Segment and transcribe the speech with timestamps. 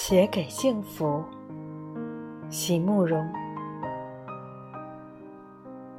[0.00, 1.24] 写给幸福，
[2.48, 3.28] 席慕容。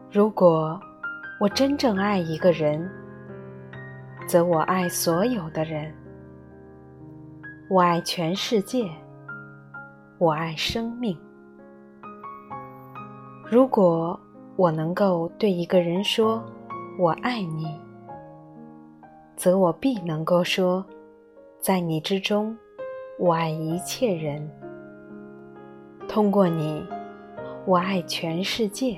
[0.09, 0.79] 如果
[1.37, 2.89] 我真正爱一个人，
[4.25, 5.93] 则我爱所有的人，
[7.69, 8.89] 我爱全世界，
[10.17, 11.15] 我爱生命。
[13.51, 14.17] 如果
[14.55, 16.41] 我能够对一个人说
[16.97, 17.77] “我爱你”，
[19.35, 20.83] 则我必能够说，
[21.59, 22.57] 在你之中。
[23.21, 24.49] 我爱一切人，
[26.07, 26.81] 通过你，
[27.65, 28.97] 我爱全世界。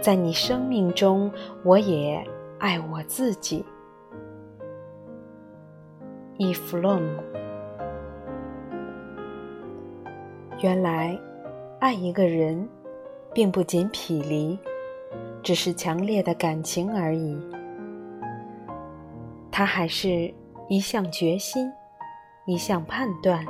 [0.00, 1.28] 在你生命中，
[1.64, 2.24] 我也
[2.60, 3.64] 爱我自己。
[6.36, 7.20] 伊弗洛姆，
[10.60, 11.18] 原来
[11.80, 12.68] 爱一个人，
[13.34, 14.56] 并不仅匹离，
[15.42, 17.36] 只是强烈的感情而已。
[19.50, 20.32] 它还是
[20.68, 21.68] 一项决心。
[22.44, 23.46] 一项判断，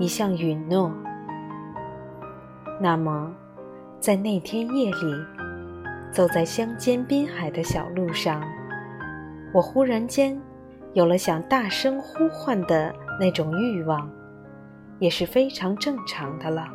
[0.00, 0.90] 一项允诺。
[2.80, 3.32] 那么，
[4.00, 5.24] 在那天夜里，
[6.10, 8.42] 走在乡间滨海的小路上，
[9.54, 10.36] 我忽然间
[10.94, 14.10] 有了想大声呼唤的那种欲望，
[14.98, 16.66] 也是非常正常的了。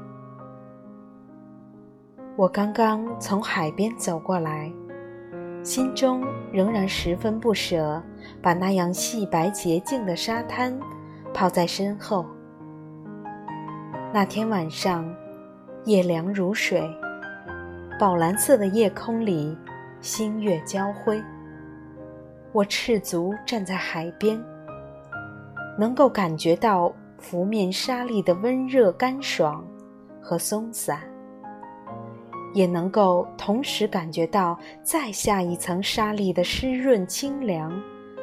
[2.38, 4.72] 我刚刚从海边走过来，
[5.61, 8.02] 心中仍然十分不舍，
[8.42, 10.80] 把那样细白洁净的沙滩。
[11.33, 12.25] 抛在身后。
[14.14, 15.08] 那天晚上，
[15.86, 16.81] 夜凉如水，
[17.99, 19.55] 宝蓝色的夜空里，
[20.02, 21.21] 星月交辉。
[22.54, 24.42] 我赤足站在海边，
[25.77, 29.64] 能够感觉到拂面沙粒的温热、干爽
[30.21, 30.99] 和松散，
[32.54, 37.71] 也能够同时感觉到再下一层沙粒的湿润、清凉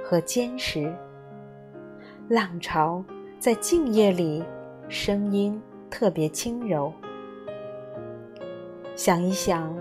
[0.02, 0.92] 和坚实。
[2.28, 3.04] 浪潮
[3.38, 4.42] 在静夜里，
[4.88, 6.90] 声音特别轻柔。
[8.96, 9.76] 想一想，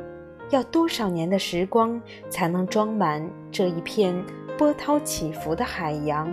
[0.50, 4.14] 要多少年的时光才能装满这一片
[4.58, 6.30] 波涛起伏的海洋？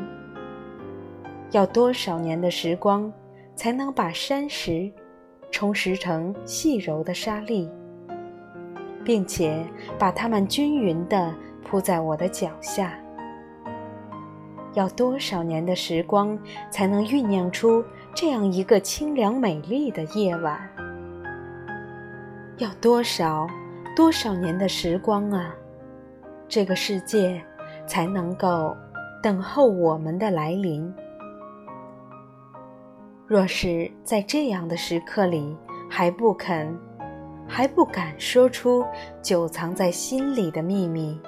[1.53, 3.13] 要多少年的时光
[3.55, 4.91] 才能把山石
[5.53, 7.71] 充实成细柔的沙粒，
[9.05, 9.65] 并且
[9.97, 11.33] 把它们均匀地
[11.63, 12.99] 铺在我的脚下？
[14.75, 16.39] 要多少年的时光
[16.71, 20.61] 才能酝酿出这样一个清凉美丽的夜晚？
[22.59, 23.49] 要多少
[23.97, 25.53] 多少年的时光啊，
[26.47, 27.43] 这个世界
[27.87, 28.77] 才能够
[29.23, 30.93] 等候我们的来临？
[33.27, 35.57] 若是在这样的时刻里
[35.89, 36.79] 还不肯、
[37.47, 38.85] 还不敢说出
[39.21, 41.21] 久藏在心里的秘密，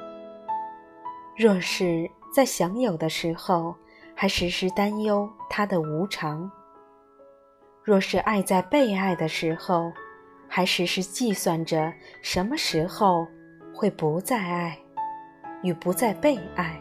[1.36, 2.08] 若是……
[2.32, 3.74] 在享有的时候，
[4.14, 6.50] 还时时担忧它的无常；
[7.84, 9.92] 若是爱在被爱的时候，
[10.48, 13.26] 还时时计算着什么时候
[13.74, 14.78] 会不再爱，
[15.62, 16.80] 与不再被爱，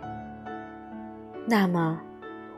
[1.45, 1.99] 那么，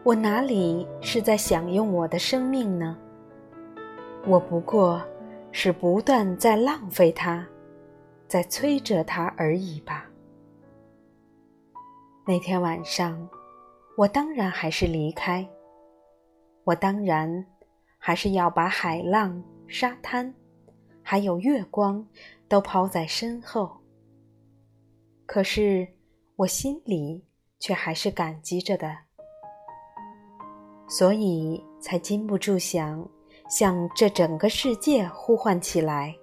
[0.03, 2.95] 我哪里是在享用我的生命呢？
[4.27, 5.01] 我不过
[5.51, 7.43] 是不断在浪费它，
[8.27, 10.05] 在催着它而已吧。
[12.25, 13.29] 那天晚上，
[13.97, 15.45] 我当然还是离开。
[16.63, 17.45] 我当然
[17.97, 20.33] 还是要把海浪、沙滩，
[21.01, 22.07] 还有月光，
[22.47, 23.75] 都抛在身后。
[25.25, 25.85] 可是
[26.37, 27.25] 我心里
[27.59, 28.95] 却还是感激着的，
[30.87, 33.05] 所以才禁不住想
[33.49, 36.15] 向这整个世界呼唤起来：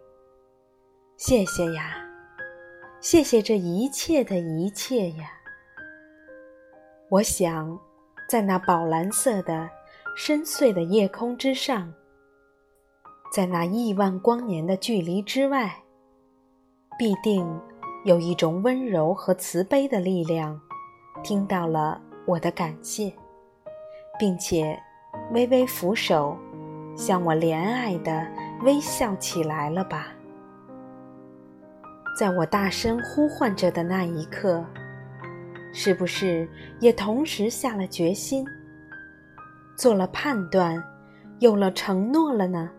[1.18, 1.94] 谢谢呀，
[3.02, 5.30] 谢谢这一切的一切呀！
[7.10, 7.76] 我想，
[8.28, 9.68] 在那宝蓝色的、
[10.16, 11.92] 深邃的夜空之上，
[13.32, 15.82] 在那亿万光年的距离之外，
[16.96, 17.44] 必定
[18.04, 20.60] 有一种温柔和慈悲的力量，
[21.24, 23.12] 听到了我的感谢，
[24.16, 24.80] 并且
[25.32, 26.38] 微微扶手，
[26.96, 28.24] 向我怜爱的
[28.62, 30.06] 微笑起来了吧？
[32.16, 34.64] 在我大声呼唤着的那一刻。
[35.72, 36.48] 是不是
[36.80, 38.44] 也同时下了决心，
[39.76, 40.82] 做了判断，
[41.38, 42.70] 有了承诺了呢？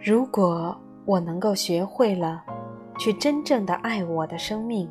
[0.00, 2.44] 如果我能够学会了
[2.98, 4.88] 去真正的爱我的生命，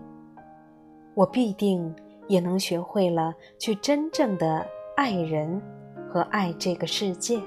[1.14, 1.94] 我必定
[2.28, 4.66] 也能学会了去真正的
[4.98, 5.62] 爱人
[6.10, 7.40] 和爱这个世界。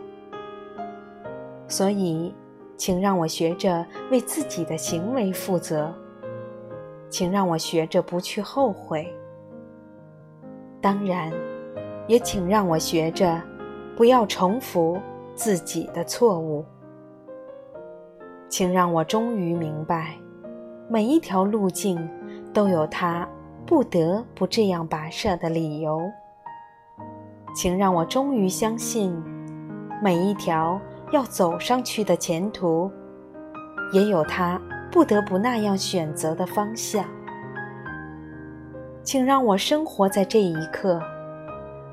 [1.68, 2.34] 所以，
[2.76, 5.92] 请让我学着为自己的行为负责。
[7.08, 9.12] 请让我学着不去后悔。
[10.80, 11.32] 当然，
[12.06, 13.40] 也请让我学着
[13.96, 14.98] 不要重复
[15.34, 16.64] 自己的错误。
[18.48, 20.16] 请让我终于明白，
[20.88, 22.08] 每一条路径
[22.54, 23.28] 都有它
[23.66, 26.00] 不得不这样跋涉的理由。
[27.54, 29.12] 请让我终于相信，
[30.02, 30.80] 每一条
[31.10, 32.88] 要走上去的前途，
[33.92, 34.60] 也有它
[34.96, 37.04] 不得不那样选择的方向。
[39.02, 40.98] 请让我生活在这一刻，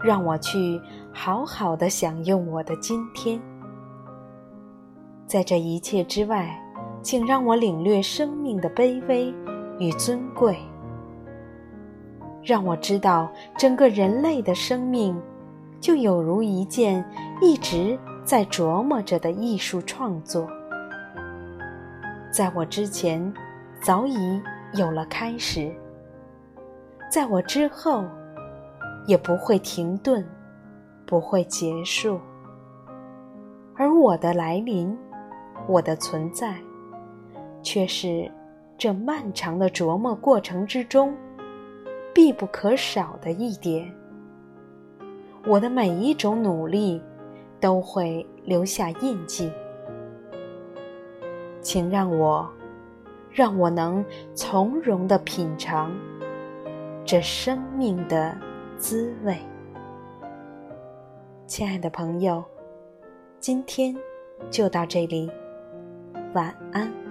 [0.02, 0.80] 让我去
[1.12, 3.38] 好好的享用我的今天。
[5.28, 6.58] 在这一切之外，
[7.02, 9.34] 请让我领略生命的卑微
[9.80, 10.58] 与尊贵。
[12.42, 15.14] 让我知道，整个人类的生命，
[15.82, 17.04] 就有如一件
[17.42, 20.48] 一直在琢磨着的艺术创作，
[22.34, 23.32] 在我之前
[23.80, 24.42] 早已
[24.74, 25.72] 有了开始，
[27.08, 28.04] 在我之后
[29.06, 30.28] 也不会停顿，
[31.06, 32.20] 不会结束，
[33.76, 34.98] 而我的来临。
[35.68, 36.58] 我的存在，
[37.62, 38.30] 却是
[38.78, 41.16] 这漫长的琢磨过程之中
[42.14, 43.90] 必不可少的一点。
[45.46, 47.02] 我的每一种努力
[47.62, 49.50] 都会留下印记，
[51.64, 52.48] 请让我，
[53.32, 54.06] 让我能
[54.36, 55.92] 从容的品尝
[57.04, 58.38] 这生命的
[58.78, 59.38] 滋味。
[61.48, 62.44] 亲爱的朋友，
[63.40, 63.96] 今天
[64.52, 65.32] 就到这里。
[66.34, 67.03] 晚安。